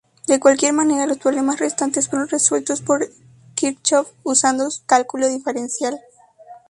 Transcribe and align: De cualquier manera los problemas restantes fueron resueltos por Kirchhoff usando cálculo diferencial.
De 0.25 0.39
cualquier 0.39 0.73
manera 0.73 1.05
los 1.05 1.19
problemas 1.19 1.59
restantes 1.59 2.09
fueron 2.09 2.27
resueltos 2.27 2.81
por 2.81 3.07
Kirchhoff 3.53 4.09
usando 4.23 4.67
cálculo 4.87 5.27
diferencial. 5.27 5.99